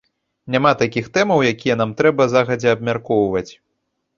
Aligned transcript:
Няма 0.55 0.69
такіх 0.79 1.09
тэмаў, 1.17 1.43
якія 1.51 1.75
нам 1.81 1.93
трэба 1.99 2.27
загадзя 2.33 2.75
абмяркоўваць. 2.79 3.49